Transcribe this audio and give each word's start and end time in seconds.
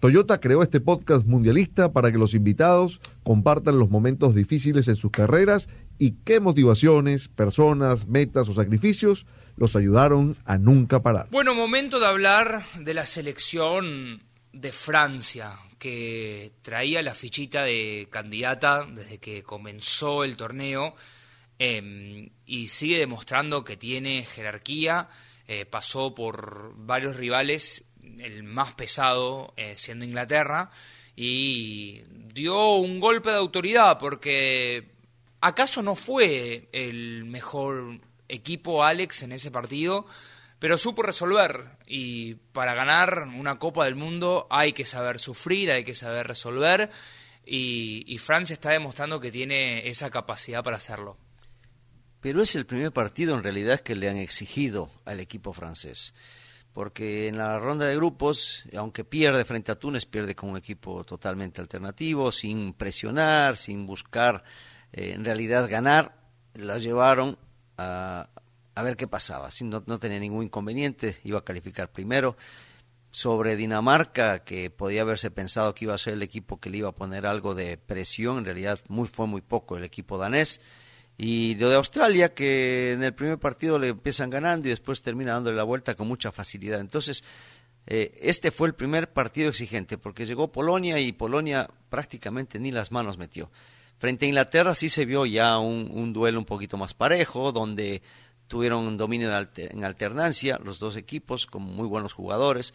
Toyota 0.00 0.40
creó 0.40 0.62
este 0.62 0.80
podcast 0.80 1.26
mundialista 1.26 1.92
para 1.92 2.12
que 2.12 2.18
los 2.18 2.34
invitados 2.34 3.00
compartan 3.22 3.78
los 3.78 3.90
momentos 3.90 4.34
difíciles 4.34 4.88
en 4.88 4.96
sus 4.96 5.10
carreras 5.10 5.68
y 5.98 6.12
qué 6.24 6.40
motivaciones, 6.40 7.28
personas, 7.28 8.06
metas 8.06 8.48
o 8.48 8.54
sacrificios 8.54 9.26
los 9.56 9.74
ayudaron 9.74 10.36
a 10.44 10.58
nunca 10.58 11.02
parar. 11.02 11.28
Bueno, 11.30 11.54
momento 11.54 11.98
de 11.98 12.06
hablar 12.06 12.62
de 12.78 12.92
la 12.92 13.06
selección 13.06 14.22
de 14.52 14.72
Francia, 14.72 15.50
que 15.78 16.52
traía 16.62 17.02
la 17.02 17.14
fichita 17.14 17.64
de 17.64 18.08
candidata 18.10 18.86
desde 18.86 19.18
que 19.18 19.42
comenzó 19.42 20.24
el 20.24 20.36
torneo 20.36 20.94
em, 21.58 22.30
y 22.44 22.68
sigue 22.68 22.98
demostrando 22.98 23.64
que 23.64 23.76
tiene 23.76 24.24
jerarquía. 24.24 25.08
Eh, 25.48 25.64
pasó 25.64 26.14
por 26.14 26.74
varios 26.76 27.16
rivales, 27.16 27.84
el 28.18 28.42
más 28.42 28.74
pesado 28.74 29.52
eh, 29.56 29.74
siendo 29.76 30.04
Inglaterra, 30.04 30.70
y 31.16 32.02
dio 32.34 32.74
un 32.76 33.00
golpe 33.00 33.30
de 33.30 33.36
autoridad 33.36 33.98
porque 33.98 34.92
¿acaso 35.40 35.82
no 35.82 35.94
fue 35.94 36.68
el 36.72 37.24
mejor 37.24 38.00
equipo 38.28 38.84
Alex 38.84 39.22
en 39.22 39.32
ese 39.32 39.50
partido? 39.50 40.06
Pero 40.58 40.78
supo 40.78 41.02
resolver 41.02 41.70
y 41.86 42.34
para 42.52 42.74
ganar 42.74 43.28
una 43.34 43.58
Copa 43.58 43.84
del 43.86 43.94
Mundo 43.94 44.46
hay 44.50 44.72
que 44.72 44.84
saber 44.84 45.18
sufrir, 45.18 45.70
hay 45.70 45.84
que 45.84 45.94
saber 45.94 46.26
resolver 46.26 46.90
y, 47.44 48.18
Francia 48.18 48.54
está 48.54 48.70
demostrando 48.70 49.20
que 49.20 49.30
tiene 49.30 49.86
esa 49.88 50.10
capacidad 50.10 50.64
para 50.64 50.78
hacerlo. 50.78 51.16
Pero 52.20 52.42
es 52.42 52.56
el 52.56 52.66
primer 52.66 52.92
partido 52.92 53.34
en 53.34 53.44
realidad 53.44 53.80
que 53.80 53.94
le 53.94 54.08
han 54.08 54.16
exigido 54.16 54.90
al 55.04 55.20
equipo 55.20 55.52
francés 55.52 56.12
porque 56.76 57.28
en 57.28 57.38
la 57.38 57.58
ronda 57.58 57.86
de 57.86 57.96
grupos, 57.96 58.64
aunque 58.76 59.02
pierde 59.02 59.46
frente 59.46 59.72
a 59.72 59.78
Túnez, 59.78 60.04
pierde 60.04 60.34
con 60.34 60.50
un 60.50 60.58
equipo 60.58 61.04
totalmente 61.04 61.62
alternativo, 61.62 62.30
sin 62.30 62.74
presionar, 62.74 63.56
sin 63.56 63.86
buscar 63.86 64.44
eh, 64.92 65.12
en 65.14 65.24
realidad 65.24 65.70
ganar, 65.70 66.20
la 66.52 66.76
llevaron 66.76 67.38
a, 67.78 68.28
a 68.74 68.82
ver 68.82 68.98
qué 68.98 69.08
pasaba. 69.08 69.48
No, 69.62 69.84
no 69.86 69.98
tenía 69.98 70.20
ningún 70.20 70.44
inconveniente, 70.44 71.16
iba 71.24 71.38
a 71.38 71.44
calificar 71.46 71.90
primero. 71.90 72.36
Sobre 73.10 73.56
Dinamarca, 73.56 74.44
que 74.44 74.68
podía 74.68 75.00
haberse 75.00 75.30
pensado 75.30 75.74
que 75.74 75.86
iba 75.86 75.94
a 75.94 75.98
ser 75.98 76.12
el 76.12 76.22
equipo 76.22 76.60
que 76.60 76.68
le 76.68 76.76
iba 76.76 76.90
a 76.90 76.94
poner 76.94 77.26
algo 77.26 77.54
de 77.54 77.78
presión, 77.78 78.36
en 78.36 78.44
realidad 78.44 78.78
muy, 78.88 79.08
fue 79.08 79.26
muy 79.26 79.40
poco 79.40 79.78
el 79.78 79.84
equipo 79.84 80.18
danés. 80.18 80.60
Y 81.18 81.54
de 81.54 81.74
Australia, 81.74 82.34
que 82.34 82.92
en 82.92 83.02
el 83.02 83.14
primer 83.14 83.38
partido 83.38 83.78
le 83.78 83.88
empiezan 83.88 84.28
ganando 84.28 84.68
y 84.68 84.70
después 84.70 85.00
termina 85.00 85.32
dándole 85.32 85.56
la 85.56 85.62
vuelta 85.62 85.94
con 85.94 86.08
mucha 86.08 86.30
facilidad. 86.30 86.80
Entonces, 86.80 87.24
eh, 87.86 88.16
este 88.20 88.50
fue 88.50 88.68
el 88.68 88.74
primer 88.74 89.12
partido 89.12 89.48
exigente, 89.48 89.96
porque 89.96 90.26
llegó 90.26 90.52
Polonia 90.52 90.98
y 90.98 91.12
Polonia 91.12 91.68
prácticamente 91.88 92.58
ni 92.58 92.70
las 92.70 92.92
manos 92.92 93.16
metió. 93.16 93.50
Frente 93.98 94.26
a 94.26 94.28
Inglaterra 94.28 94.74
sí 94.74 94.88
se 94.88 95.06
vio 95.06 95.24
ya 95.24 95.58
un, 95.58 96.12
duelo 96.12 96.38
un 96.38 96.44
poquito 96.44 96.76
más 96.76 96.92
parejo, 96.92 97.52
donde 97.52 98.02
tuvieron 98.46 98.84
un 98.86 98.96
dominio 98.96 99.30
en 99.56 99.84
alternancia 99.84 100.60
los 100.62 100.78
dos 100.78 100.96
equipos 100.96 101.46
con 101.46 101.62
muy 101.62 101.86
buenos 101.86 102.12
jugadores. 102.12 102.74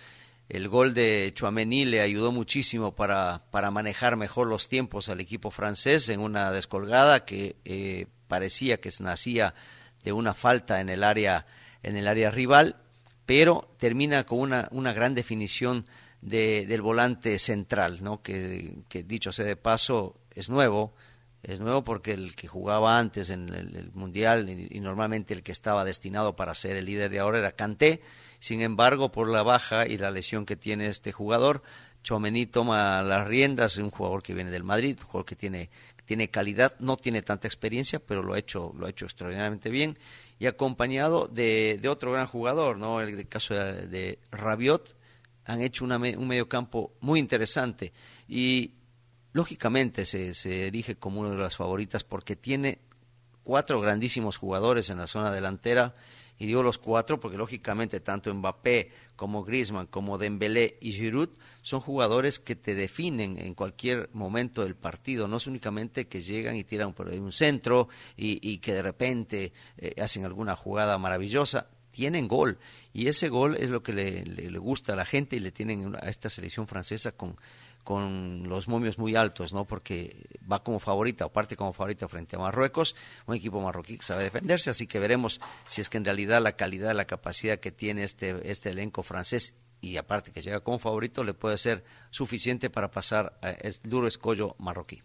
El 0.49 0.67
gol 0.67 0.93
de 0.93 1.31
Chouameni 1.35 1.85
le 1.85 2.01
ayudó 2.01 2.31
muchísimo 2.31 2.93
para, 2.95 3.43
para 3.51 3.71
manejar 3.71 4.17
mejor 4.17 4.47
los 4.47 4.67
tiempos 4.67 5.09
al 5.09 5.19
equipo 5.21 5.51
francés 5.51 6.09
en 6.09 6.19
una 6.19 6.51
descolgada 6.51 7.23
que 7.23 7.55
eh, 7.63 8.07
parecía 8.31 8.79
que 8.79 8.89
nacía 9.01 9.53
de 10.03 10.13
una 10.13 10.33
falta 10.33 10.79
en 10.79 10.87
el 10.87 11.03
área, 11.03 11.45
en 11.83 11.97
el 11.97 12.07
área 12.07 12.31
rival, 12.31 12.77
pero 13.25 13.75
termina 13.77 14.23
con 14.23 14.39
una, 14.39 14.69
una 14.71 14.93
gran 14.93 15.15
definición 15.15 15.85
de, 16.21 16.65
del 16.65 16.81
volante 16.81 17.37
central, 17.39 18.01
¿no? 18.01 18.21
que, 18.21 18.77
dicho 19.05 19.33
sea 19.33 19.43
de 19.43 19.57
paso 19.57 20.15
es 20.33 20.49
nuevo, 20.49 20.93
es 21.43 21.59
nuevo 21.59 21.83
porque 21.83 22.13
el 22.13 22.37
que 22.37 22.47
jugaba 22.47 22.97
antes 22.97 23.31
en 23.31 23.49
el, 23.49 23.91
Mundial 23.93 24.49
y, 24.49 24.79
normalmente 24.79 25.33
el 25.33 25.43
que 25.43 25.51
estaba 25.51 25.83
destinado 25.83 26.37
para 26.37 26.55
ser 26.55 26.77
el 26.77 26.85
líder 26.85 27.11
de 27.11 27.19
ahora 27.19 27.39
era 27.39 27.51
Kanté. 27.51 28.01
Sin 28.39 28.61
embargo, 28.61 29.11
por 29.11 29.27
la 29.27 29.43
baja 29.43 29.87
y 29.87 29.97
la 29.97 30.09
lesión 30.09 30.45
que 30.45 30.55
tiene 30.55 30.87
este 30.87 31.11
jugador, 31.11 31.63
Chomení 32.01 32.45
toma 32.45 33.03
las 33.03 33.27
riendas, 33.27 33.77
un 33.77 33.91
jugador 33.91 34.23
que 34.23 34.33
viene 34.33 34.51
del 34.51 34.63
Madrid, 34.63 34.97
un 34.99 35.05
jugador 35.05 35.25
que 35.25 35.35
tiene, 35.35 35.69
tiene 36.11 36.29
calidad, 36.29 36.75
no 36.79 36.97
tiene 36.97 37.21
tanta 37.21 37.47
experiencia, 37.47 37.97
pero 37.99 38.21
lo 38.21 38.33
ha 38.33 38.37
hecho, 38.37 38.73
lo 38.77 38.85
ha 38.85 38.89
hecho 38.89 39.05
extraordinariamente 39.05 39.69
bien. 39.69 39.97
Y 40.39 40.47
acompañado 40.47 41.29
de, 41.29 41.79
otro 41.87 42.11
gran 42.11 42.27
jugador, 42.27 42.77
¿no? 42.77 42.99
El, 42.99 43.29
caso 43.29 43.53
de, 43.53 44.19
Rabiot, 44.29 44.93
han 45.45 45.61
hecho 45.61 45.85
una, 45.85 45.95
un 45.95 46.27
medio 46.27 46.49
campo 46.49 46.91
muy 46.99 47.17
interesante. 47.17 47.93
Y 48.27 48.73
lógicamente 49.31 50.03
se, 50.03 50.33
se 50.33 50.67
erige 50.67 50.97
como 50.97 51.21
una 51.21 51.29
de 51.29 51.37
las 51.37 51.55
favoritas 51.55 52.03
porque 52.03 52.35
tiene 52.35 52.79
cuatro 53.43 53.79
grandísimos 53.79 54.35
jugadores 54.35 54.89
en 54.89 54.97
la 54.97 55.07
zona 55.07 55.31
delantera 55.31 55.95
y 56.41 56.47
digo 56.47 56.63
los 56.63 56.79
cuatro 56.79 57.19
porque 57.19 57.37
lórgicamente 57.37 57.99
tanto 57.99 58.33
Mbappé 58.33 58.89
como 59.15 59.43
Griezmann 59.43 59.85
como 59.85 60.17
Dembélé 60.17 60.79
y 60.81 60.91
Giroud 60.91 61.29
son 61.61 61.81
jugadores 61.81 62.39
que 62.39 62.55
te 62.55 62.73
definen 62.73 63.37
en 63.37 63.53
cualquier 63.53 64.09
momento 64.13 64.63
del 64.63 64.75
partido. 64.75 65.27
No 65.27 65.37
es 65.37 65.45
únicamente 65.45 66.07
que 66.07 66.23
llegan 66.23 66.55
y 66.55 66.63
tiran 66.63 66.93
por 66.93 67.09
ahí 67.09 67.19
un 67.19 67.31
centro 67.31 67.89
y, 68.17 68.57
que 68.57 68.73
de 68.73 68.81
repente 68.81 69.53
eh, 69.77 69.93
hacen 70.01 70.25
alguna 70.25 70.55
jugada 70.55 70.97
maravillosa. 70.97 71.69
Tienen 71.91 72.27
gol 72.27 72.57
y 72.91 73.07
ese 73.07 73.29
gol 73.29 73.55
es 73.55 73.69
lo 73.69 73.83
que 73.83 73.93
le, 73.93 74.25
le 74.25 74.57
gusta 74.57 74.93
a 74.93 74.95
la 74.95 75.05
gente 75.05 75.35
y 75.35 75.41
le 75.41 75.51
tienen 75.51 75.95
a 75.95 76.09
esta 76.09 76.31
selección 76.31 76.65
francesa 76.65 77.11
con 77.11 77.35
con 77.81 78.47
los 78.47 78.67
momios 78.67 78.97
muy 78.97 79.15
altos, 79.15 79.53
¿no? 79.53 79.65
Porque 79.65 80.15
va 80.51 80.63
como 80.63 80.79
favorita 80.79 81.25
o 81.25 81.31
parte 81.31 81.55
como 81.55 81.73
favorita 81.73 82.07
frente 82.07 82.35
a 82.35 82.39
Marruecos, 82.39 82.95
un 83.25 83.35
equipo 83.35 83.61
marroquí 83.61 83.97
que 83.97 84.03
sabe 84.03 84.23
defenderse, 84.23 84.69
así 84.69 84.87
que 84.87 84.99
veremos 84.99 85.41
si 85.65 85.81
es 85.81 85.89
que 85.89 85.97
en 85.97 86.05
realidad 86.05 86.41
la 86.41 86.55
calidad, 86.55 86.95
la 86.95 87.05
capacidad 87.05 87.59
que 87.59 87.71
tiene 87.71 88.03
este, 88.03 88.51
este 88.51 88.69
elenco 88.69 89.03
francés 89.03 89.57
y 89.81 89.97
aparte 89.97 90.31
que 90.31 90.41
llega 90.41 90.59
como 90.59 90.79
favorito 90.79 91.23
le 91.23 91.33
puede 91.33 91.57
ser 91.57 91.83
suficiente 92.11 92.69
para 92.69 92.91
pasar 92.91 93.39
el 93.41 93.75
duro 93.83 94.07
escollo 94.07 94.55
marroquí. 94.59 95.01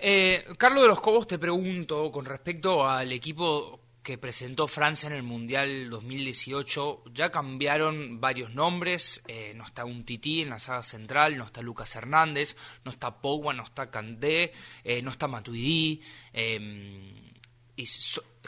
Eh, 0.00 0.44
Carlos 0.56 0.82
de 0.82 0.88
los 0.88 1.00
Cobos, 1.00 1.26
te 1.26 1.38
pregunto 1.38 2.12
con 2.12 2.24
respecto 2.24 2.86
al 2.86 3.10
equipo 3.10 3.77
que 4.08 4.16
presentó 4.16 4.66
Francia 4.66 5.08
en 5.08 5.12
el 5.12 5.22
Mundial 5.22 5.90
2018, 5.90 7.04
ya 7.12 7.30
cambiaron 7.30 8.22
varios 8.22 8.54
nombres, 8.54 9.22
eh, 9.28 9.52
no 9.54 9.66
está 9.66 9.84
un 9.84 10.06
Tití 10.06 10.40
en 10.40 10.48
la 10.48 10.58
saga 10.58 10.82
central, 10.82 11.36
no 11.36 11.44
está 11.44 11.60
Lucas 11.60 11.94
Hernández, 11.94 12.56
no 12.86 12.90
está 12.90 13.20
Pogba, 13.20 13.52
no 13.52 13.64
está 13.64 13.90
Candé, 13.90 14.54
eh, 14.82 15.02
no 15.02 15.10
está 15.10 15.28
Matuidi, 15.28 16.00
em, 16.32 17.34
y 17.76 17.84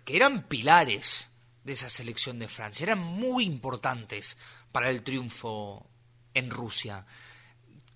que 0.03 0.17
eran 0.17 0.49
pilares 0.49 1.29
de 1.63 1.75
esa 1.75 1.91
selección 1.91 2.39
de 2.39 2.49
Francia, 2.49 2.85
eran 2.85 3.01
muy 3.01 3.45
importantes 3.45 4.39
para 4.73 4.89
el 4.89 5.03
triunfo 5.03 5.91
en 6.33 6.49
Rusia. 6.49 7.05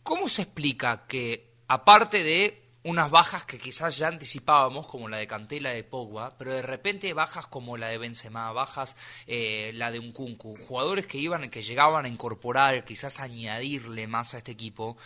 ¿Cómo 0.02 0.28
se 0.28 0.42
explica 0.42 1.06
que, 1.06 1.54
aparte 1.68 2.24
de 2.24 2.63
unas 2.84 3.10
bajas 3.10 3.44
que 3.44 3.58
quizás 3.58 3.96
ya 3.96 4.08
anticipábamos, 4.08 4.86
como 4.86 5.08
la 5.08 5.16
de 5.16 5.26
Cantela 5.26 5.70
de 5.70 5.84
Pogba, 5.84 6.36
pero 6.36 6.52
de 6.52 6.62
repente 6.62 7.12
bajas 7.14 7.46
como 7.46 7.78
la 7.78 7.88
de 7.88 7.98
Benzema, 7.98 8.52
bajas 8.52 8.96
eh, 9.26 9.72
la 9.74 9.90
de 9.90 9.98
Unkunku, 9.98 10.58
jugadores 10.68 11.06
que 11.06 11.18
iban, 11.18 11.48
que 11.48 11.62
llegaban 11.62 12.04
a 12.04 12.08
incorporar, 12.08 12.84
quizás 12.84 13.20
añadirle 13.20 14.06
más 14.06 14.34
a 14.34 14.38
este 14.38 14.52
equipo, 14.52 14.98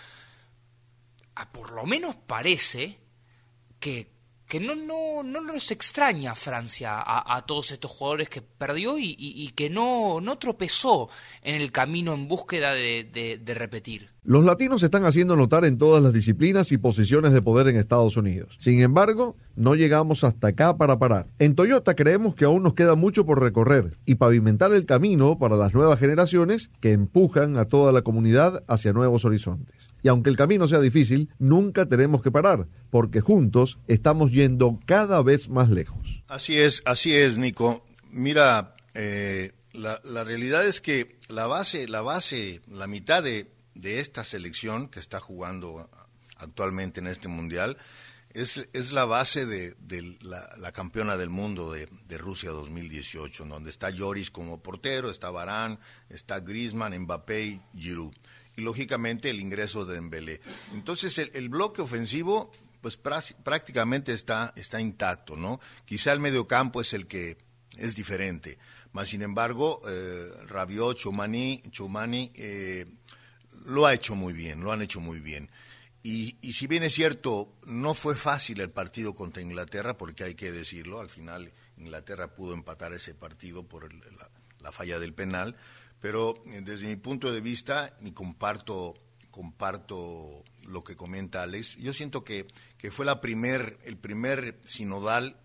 a 1.36 1.50
por 1.52 1.70
lo 1.70 1.86
menos 1.86 2.16
parece 2.16 2.98
que 3.78 4.17
que 4.48 4.60
no, 4.60 4.74
no, 4.74 5.22
no 5.22 5.42
nos 5.42 5.70
extraña 5.70 6.34
Francia 6.34 7.02
a, 7.04 7.40
todos 7.42 7.70
estos 7.70 7.90
jugadores 7.90 8.30
que 8.30 8.40
perdió 8.40 8.94
y, 8.98 9.52
que 9.54 9.68
no, 9.68 10.20
no 10.22 10.38
tropezó 10.38 11.10
en 11.42 11.56
el 11.56 11.70
camino 11.70 12.14
en 12.14 12.28
búsqueda 12.28 12.72
de, 12.72 13.04
de, 13.44 13.54
repetir. 13.54 14.08
Los 14.24 14.44
latinos 14.44 14.80
se 14.80 14.86
están 14.86 15.04
haciendo 15.04 15.36
notar 15.36 15.66
en 15.66 15.76
todas 15.76 16.02
las 16.02 16.14
disciplinas 16.14 16.72
y 16.72 16.78
posiciones 16.78 17.32
de 17.32 17.42
poder 17.42 17.68
en 17.68 17.76
Estados 17.76 18.16
Unidos. 18.16 18.56
Sin 18.58 18.80
embargo, 18.80 19.36
no 19.54 19.74
llegamos 19.74 20.24
hasta 20.24 20.48
acá 20.48 20.78
para 20.78 20.98
parar. 20.98 21.26
En 21.38 21.54
Toyota 21.54 21.94
creemos 21.94 22.34
que 22.34 22.46
aún 22.46 22.62
nos 22.62 22.74
queda 22.74 22.94
mucho 22.94 23.26
por 23.26 23.42
recorrer 23.42 23.98
y 24.06 24.14
pavimentar 24.14 24.72
el 24.72 24.86
camino 24.86 25.38
para 25.38 25.56
las 25.56 25.74
nuevas 25.74 25.98
generaciones 25.98 26.70
que 26.80 26.92
empujan 26.92 27.58
a 27.58 27.66
toda 27.66 27.92
la 27.92 28.02
comunidad 28.02 28.64
hacia 28.66 28.94
nuevos 28.94 29.26
horizontes. 29.26 29.87
Y 30.08 30.10
aunque 30.10 30.30
el 30.30 30.38
camino 30.38 30.66
sea 30.66 30.80
difícil, 30.80 31.28
nunca 31.38 31.84
tenemos 31.84 32.22
que 32.22 32.30
parar, 32.30 32.66
porque 32.88 33.20
juntos 33.20 33.76
estamos 33.88 34.32
yendo 34.32 34.80
cada 34.86 35.22
vez 35.22 35.50
más 35.50 35.68
lejos. 35.68 35.98
Así 36.28 36.56
es, 36.56 36.80
así 36.86 37.14
es, 37.14 37.36
Nico. 37.36 37.84
Mira, 38.10 38.74
eh, 38.94 39.52
la, 39.74 40.24
realidad 40.24 40.66
es 40.66 40.80
que 40.80 41.18
la 41.28 41.46
base, 41.46 41.88
la 41.88 42.00
base, 42.00 42.62
la 42.68 42.86
mitad 42.86 43.22
de, 43.22 43.50
esta 43.82 44.24
selección 44.24 44.88
que 44.88 44.98
está 44.98 45.20
jugando 45.20 45.90
actualmente 46.38 47.00
en 47.00 47.08
este 47.08 47.28
mundial 47.28 47.76
es, 48.30 48.66
es 48.72 48.92
la 48.92 49.04
base 49.04 49.44
de, 49.44 49.76
la, 50.22 50.72
campeona 50.72 51.18
del 51.18 51.28
mundo 51.28 51.70
de, 51.70 51.86
Rusia 52.16 52.48
2018, 52.48 53.44
donde 53.44 53.68
está 53.68 53.90
Lloris 53.90 54.30
como 54.30 54.62
portero, 54.62 55.10
está 55.10 55.28
Barán, 55.28 55.78
está 56.08 56.40
Griezmann, 56.40 56.98
Mbappé 56.98 57.44
y 57.44 57.60
Giroud. 57.76 58.14
Y 58.58 58.62
lógicamente 58.62 59.30
el 59.30 59.40
ingreso 59.40 59.84
de 59.86 59.94
Dembélé. 59.94 60.40
Entonces 60.74 61.16
el, 61.18 61.48
bloque 61.48 61.80
ofensivo 61.80 62.50
pues 62.80 62.96
prácticamente 62.96 64.12
está, 64.12 64.52
está 64.56 64.80
intacto, 64.80 65.36
¿no? 65.36 65.60
Quizá 65.84 66.12
el 66.12 66.20
mediocampo 66.20 66.80
es 66.80 66.92
el 66.92 67.06
que 67.06 67.38
es 67.76 67.94
diferente. 67.94 68.58
Mas, 68.92 69.10
sin 69.10 69.22
embargo, 69.22 69.80
eh, 69.88 70.28
Rabiot, 70.48 70.96
Chumani, 70.96 71.62
Chumani 71.70 72.30
eh, 72.34 72.84
lo 73.64 73.86
ha 73.86 73.94
hecho 73.94 74.14
muy 74.14 74.32
bien, 74.32 74.60
lo 74.60 74.72
han 74.72 74.82
hecho 74.82 75.00
muy 75.00 75.20
bien. 75.20 75.50
Y, 76.02 76.36
si 76.52 76.66
bien 76.66 76.84
es 76.84 76.94
cierto, 76.94 77.52
no 77.66 77.92
fue 77.92 78.14
fácil 78.14 78.60
el 78.60 78.70
partido 78.70 79.14
contra 79.14 79.42
Inglaterra, 79.42 79.98
porque 79.98 80.24
hay 80.24 80.34
que 80.34 80.50
decirlo, 80.52 81.00
al 81.00 81.10
final 81.10 81.52
Inglaterra 81.76 82.34
pudo 82.34 82.54
empatar 82.54 82.92
ese 82.92 83.14
partido 83.14 83.68
por 83.68 83.88
la, 84.60 84.72
falla 84.72 84.98
del 84.98 85.12
penal, 85.12 85.56
pero 86.00 86.42
eh, 86.46 86.60
desde 86.62 86.86
mi 86.86 86.96
punto 86.96 87.32
de 87.32 87.40
vista, 87.40 87.96
y 88.02 88.12
comparto, 88.12 88.94
comparto 89.30 90.44
lo 90.66 90.84
que 90.84 90.96
comenta 90.96 91.42
Alex, 91.42 91.76
yo 91.76 91.92
siento 91.92 92.24
que, 92.24 92.46
que 92.76 92.90
fue 92.90 93.06
la 93.06 93.20
primer, 93.20 93.78
el 93.84 93.96
primer 93.96 94.60
sinodal 94.64 95.36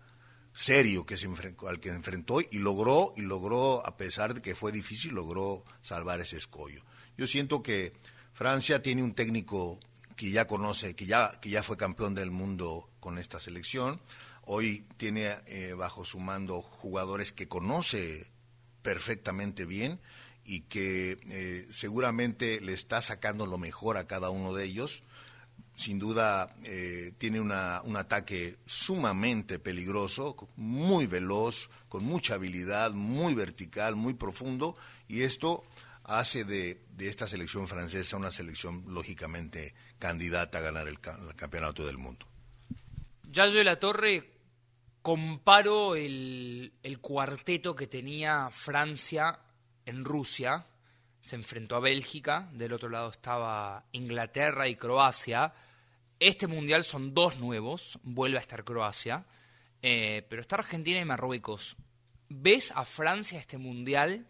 serio 0.52 1.04
que 1.04 1.16
se 1.16 1.28
al 1.66 1.80
que 1.80 1.88
enfrentó 1.88 2.40
y 2.40 2.58
logró, 2.58 3.12
y 3.16 3.22
logró, 3.22 3.84
a 3.84 3.96
pesar 3.96 4.34
de 4.34 4.42
que 4.42 4.54
fue 4.54 4.70
difícil, 4.70 5.12
logró 5.14 5.64
salvar 5.80 6.20
ese 6.20 6.36
escollo. 6.36 6.82
Yo 7.16 7.26
siento 7.26 7.62
que 7.62 7.92
Francia 8.32 8.80
tiene 8.80 9.02
un 9.02 9.14
técnico 9.14 9.80
que 10.16 10.30
ya 10.30 10.46
conoce, 10.46 10.94
que 10.94 11.06
ya, 11.06 11.32
que 11.40 11.50
ya 11.50 11.62
fue 11.62 11.76
campeón 11.76 12.14
del 12.14 12.30
mundo 12.30 12.88
con 13.00 13.18
esta 13.18 13.40
selección. 13.40 14.00
Hoy 14.42 14.86
tiene 14.96 15.36
eh, 15.46 15.74
bajo 15.74 16.04
su 16.04 16.20
mando 16.20 16.62
jugadores 16.62 17.32
que 17.32 17.48
conoce 17.48 18.30
perfectamente 18.82 19.64
bien 19.64 20.00
y 20.44 20.60
que 20.60 21.18
eh, 21.30 21.66
seguramente 21.70 22.60
le 22.60 22.72
está 22.72 23.00
sacando 23.00 23.46
lo 23.46 23.58
mejor 23.58 23.96
a 23.96 24.06
cada 24.06 24.30
uno 24.30 24.54
de 24.54 24.64
ellos 24.64 25.04
sin 25.74 25.98
duda 25.98 26.54
eh, 26.64 27.12
tiene 27.18 27.40
una, 27.40 27.82
un 27.82 27.96
ataque 27.96 28.56
sumamente 28.64 29.58
peligroso, 29.58 30.36
muy 30.56 31.06
veloz, 31.06 31.68
con 31.88 32.04
mucha 32.04 32.34
habilidad, 32.34 32.92
muy 32.92 33.34
vertical, 33.34 33.96
muy 33.96 34.14
profundo, 34.14 34.76
y 35.08 35.22
esto 35.22 35.64
hace 36.04 36.44
de, 36.44 36.80
esta 36.98 37.26
selección 37.26 37.66
francesa 37.66 38.16
una 38.16 38.30
selección 38.30 38.84
lógicamente 38.86 39.74
candidata 39.98 40.58
a 40.58 40.62
ganar 40.62 40.86
el, 40.86 41.00
campeonato 41.00 41.84
del 41.84 41.98
mundo. 41.98 42.26
Yayo 43.24 43.58
de 43.58 43.64
la 43.64 43.80
Torre, 43.80 44.30
comparo 45.02 45.96
el, 45.96 46.72
el 46.82 47.00
cuarteto 47.00 47.74
que 47.74 47.88
tenía 47.88 48.48
Francia 48.52 49.40
en 49.86 50.04
Rusia, 50.04 50.66
se 51.20 51.36
enfrentó 51.36 51.76
a 51.76 51.80
Bélgica, 51.80 52.48
del 52.52 52.72
otro 52.72 52.88
lado 52.88 53.10
estaba 53.10 53.84
Inglaterra 53.92 54.68
y 54.68 54.76
Croacia, 54.76 55.52
este 56.20 56.46
mundial 56.46 56.84
son 56.84 57.14
dos 57.14 57.38
nuevos, 57.38 57.98
vuelve 58.02 58.38
a 58.38 58.40
estar 58.40 58.64
Croacia, 58.64 59.26
eh, 59.82 60.24
pero 60.28 60.42
está 60.42 60.56
Argentina 60.56 61.00
y 61.00 61.04
Marruecos. 61.04 61.76
¿Ves 62.28 62.72
a 62.74 62.84
Francia 62.84 63.38
este 63.38 63.58
mundial 63.58 64.26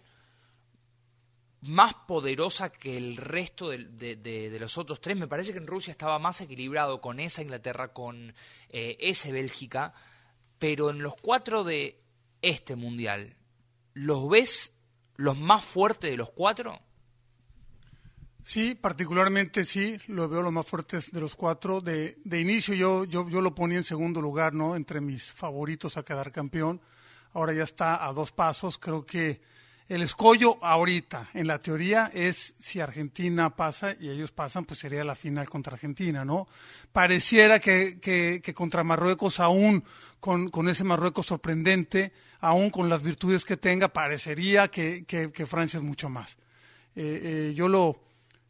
más 1.61 1.95
poderosa 2.07 2.71
que 2.71 2.97
el 2.97 3.17
resto 3.17 3.71
de, 3.71 4.57
los 4.59 4.79
otros 4.79 5.01
tres? 5.01 5.17
Me 5.17 5.29
parece 5.29 5.53
que 5.53 5.59
en 5.59 5.67
Rusia 5.67 5.93
estaba 5.93 6.19
más 6.19 6.41
equilibrado 6.41 7.01
con 7.01 7.21
esa 7.21 7.43
Inglaterra, 7.43 7.93
con 7.93 8.35
eh, 8.71 8.97
ese 8.99 9.31
Bélgica, 9.31 9.95
pero 10.59 10.91
en 10.91 11.03
los 11.03 11.15
cuatro 11.15 11.65
de 11.65 12.03
este 12.43 12.77
mundial, 12.77 13.37
¿los 13.93 14.29
ves 14.29 14.73
los 15.17 15.39
más 15.39 15.65
fuertes 15.65 16.11
de 16.11 16.17
los 16.17 16.31
cuatro? 16.31 16.79
Sí, 18.43 18.75
particularmente 18.75 19.65
sí, 19.65 19.99
lo 20.07 20.29
veo 20.29 20.43
los 20.43 20.53
más 20.53 20.67
fuertes 20.67 21.11
de 21.13 21.21
los 21.21 21.35
cuatro. 21.35 21.81
De, 21.81 22.19
de 22.25 22.41
inicio 22.41 22.75
yo, 22.75 23.05
yo, 23.05 23.29
yo 23.29 23.41
lo 23.41 23.55
ponía 23.55 23.79
en 23.79 23.85
segundo 23.85 24.21
lugar, 24.21 24.53
¿no? 24.53 24.77
Entre 24.77 25.01
mis 25.01 25.33
favoritos 25.33 25.97
a 25.97 26.03
quedar 26.03 26.31
campeón. 26.31 26.81
Ahora 27.33 27.55
ya 27.55 27.63
está 27.63 28.07
a 28.07 28.13
dos 28.13 28.33
pasos. 28.33 28.77
Creo 28.77 29.07
que 29.07 29.41
el 29.89 30.03
escollo 30.03 30.57
ahorita, 30.63 31.31
en 31.35 31.47
la 31.47 31.59
teoría, 31.59 32.11
es 32.15 32.55
si 32.59 32.81
Argentina 32.81 33.55
pasa 33.55 33.95
y 34.01 34.09
ellos 34.09 34.33
pasan, 34.33 34.65
pues 34.65 34.81
sería 34.81 35.05
la 35.05 35.15
final 35.15 35.49
contra 35.49 35.75
Argentina, 35.75 36.25
¿no? 36.25 36.49
Pareciera 36.93 37.59
que, 37.59 37.99
que, 38.01 38.41
que 38.43 38.55
contra 38.55 38.85
Marruecos, 38.85 39.41
aún 39.41 39.85
con, 40.21 40.49
con, 40.49 40.69
ese 40.69 40.85
Marruecos 40.85 41.27
sorprendente, 41.27 42.13
aún 42.41 42.71
con 42.71 42.89
las 42.89 43.03
virtudes 43.03 43.45
que 43.45 43.57
tenga, 43.57 43.89
parecería 43.89 44.69
que, 44.69 45.05
que 45.05 45.47
Francia 45.47 45.79
es 45.79 45.83
mucho 45.83 46.09
más. 46.09 46.39
Eh, 46.97 47.51
eh, 47.51 47.55
yo 47.57 47.69
lo 47.69 48.01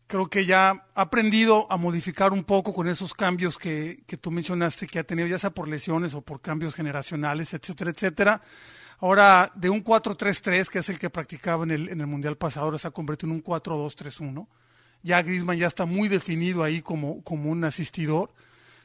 creo 0.07 0.29
que 0.29 0.45
ya 0.45 0.71
ha 0.95 1.01
aprendido 1.01 1.67
a 1.71 1.77
modificar 1.79 2.33
un 2.33 2.45
poco 2.45 2.75
con 2.75 2.89
esos 2.89 3.15
cambios 3.15 3.57
que, 3.57 4.03
que 4.07 4.19
tú 4.19 4.31
mencionaste 4.31 4.87
que 4.87 4.99
ha 4.99 5.05
tenido, 5.05 5.27
ya 5.29 5.39
sea 5.39 5.51
por 5.51 5.67
lesiones 5.67 6.13
o 6.15 6.21
por 6.21 6.43
cambios 6.43 6.75
generacionales, 6.75 7.55
etcétera, 7.55 7.91
etcétera. 7.91 8.43
Ahora, 9.05 9.53
de 9.55 9.69
un 9.69 9.85
4-3-3, 9.85 10.69
que 10.69 10.79
es 10.79 10.89
el 10.89 10.99
que 10.99 11.11
practicaba 11.11 11.65
en 11.65 11.73
el, 11.73 11.89
en 11.91 12.01
el 12.01 12.07
Mundial 12.07 12.39
pasado, 12.39 12.65
ahora 12.65 12.79
se 12.79 12.89
ha 12.89 12.91
convertido 12.91 13.31
en 13.31 13.37
un 13.37 13.45
4-2-3-1. 13.45 14.49
Ya 15.03 15.21
Griezmann 15.21 15.59
ya 15.59 15.67
está 15.67 15.85
muy 15.85 16.09
definido 16.09 16.63
ahí 16.63 16.81
como, 16.81 17.23
como 17.23 17.51
un 17.51 17.65
asistidor. 17.65 18.33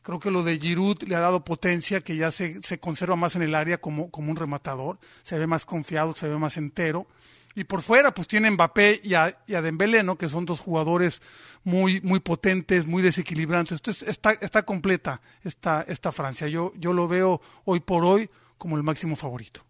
Creo 0.02 0.20
que 0.20 0.30
lo 0.30 0.44
de 0.44 0.60
Giroud 0.60 1.04
le 1.04 1.16
ha 1.16 1.22
dado 1.22 1.46
potencia, 1.46 2.02
que 2.02 2.18
ya 2.18 2.32
se, 2.32 2.62
se 2.64 2.82
conserva 2.82 3.16
más 3.16 3.38
en 3.38 3.44
el 3.44 3.56
área 3.56 3.80
como, 3.80 4.12
como 4.12 4.30
un 4.30 4.36
rematador. 4.36 5.00
Se 5.22 5.40
ve 5.40 5.48
más 5.48 5.66
confiado, 5.66 6.14
se 6.14 6.28
ve 6.28 6.38
más 6.38 6.58
entero. 6.58 7.08
Y 7.56 7.64
por 7.64 7.82
fuera, 7.82 8.14
pues 8.14 8.28
tiene 8.28 8.52
Mbappé 8.52 9.00
y 9.02 9.14
a, 9.14 9.34
y 9.48 9.54
a 9.54 9.62
Dembélé, 9.62 10.04
¿no? 10.04 10.18
Que 10.18 10.28
son 10.28 10.46
dos 10.46 10.60
jugadores 10.60 11.22
muy, 11.64 12.02
muy 12.02 12.20
potentes, 12.20 12.88
muy 12.88 13.02
desequilibrantes. 13.02 13.78
Entonces 13.78 14.06
está, 14.06 14.34
está 14.34 14.64
completa 14.64 15.22
esta, 15.46 15.86
esta 15.88 16.12
Francia. 16.12 16.50
Yo, 16.50 16.74
yo 16.76 16.92
lo 16.92 17.08
veo 17.08 17.40
hoy 17.64 17.80
por 17.80 18.04
hoy 18.04 18.30
como 18.58 18.76
el 18.76 18.84
máximo 18.84 19.16
favorito. 19.16 19.69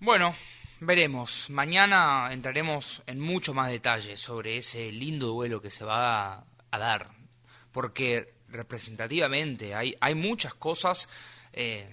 Bueno, 0.00 0.32
veremos. 0.78 1.50
Mañana 1.50 2.28
entraremos 2.30 3.02
en 3.08 3.18
mucho 3.18 3.52
más 3.52 3.68
detalle 3.68 4.16
sobre 4.16 4.56
ese 4.56 4.92
lindo 4.92 5.26
duelo 5.26 5.60
que 5.60 5.72
se 5.72 5.84
va 5.84 6.44
a, 6.70 6.78
dar. 6.78 7.10
Porque 7.72 8.34
representativamente 8.48 9.74
hay, 9.74 9.96
hay 10.00 10.14
muchas 10.14 10.54
cosas 10.54 11.08
eh, 11.52 11.84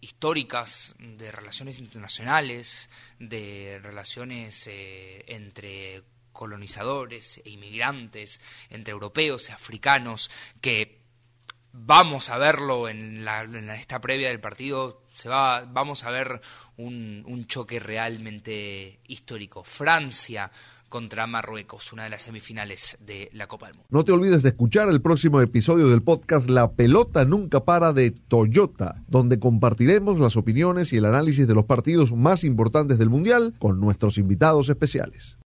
históricas 0.00 0.94
de 1.00 1.32
relaciones 1.32 1.80
internacionales, 1.80 2.90
de 3.18 3.80
relaciones 3.82 4.68
eh, 4.68 5.24
entre 5.26 6.04
colonizadores 6.32 7.42
e 7.44 7.50
inmigrantes, 7.50 8.40
entre 8.70 8.92
europeos 8.92 9.48
y 9.48 9.52
africanos, 9.52 10.30
que 10.60 11.00
vamos 11.72 12.30
a 12.30 12.38
verlo 12.38 12.88
en, 12.88 13.24
la, 13.24 13.42
en 13.42 13.68
esta 13.70 14.00
previa 14.00 14.28
del 14.28 14.40
partido, 14.40 15.02
se 15.12 15.28
va, 15.28 15.64
vamos 15.66 16.04
a 16.04 16.10
ver 16.10 16.40
un, 16.78 17.44
choque 17.46 17.80
realmente 17.80 18.98
histórico. 19.06 19.62
Francia 19.64 20.50
contra 20.88 21.26
Marruecos, 21.26 21.92
una 21.92 22.04
de 22.04 22.10
las 22.10 22.22
semifinales 22.22 22.98
de 23.04 23.30
la 23.34 23.46
Copa 23.46 23.66
del 23.66 23.76
Mundo. 23.76 23.88
No 23.90 24.04
te 24.04 24.12
olvides 24.12 24.42
de 24.42 24.50
escuchar 24.50 24.88
el 24.88 25.02
próximo 25.02 25.40
episodio 25.40 25.88
del 25.88 26.02
podcast 26.02 26.48
La 26.48 26.70
pelota 26.72 27.24
nunca 27.24 27.64
para 27.64 27.92
de 27.92 28.10
Toyota, 28.10 29.02
donde 29.06 29.38
compartiremos 29.38 30.18
las 30.18 30.36
opiniones 30.36 30.92
y 30.92 30.96
el 30.96 31.04
análisis 31.04 31.46
de 31.46 31.54
los 31.54 31.66
partidos 31.66 32.12
más 32.12 32.44
importantes 32.44 32.98
del 32.98 33.10
Mundial 33.10 33.54
con 33.58 33.80
nuestros 33.80 34.16
invitados 34.16 34.68
especiales. 34.68 35.37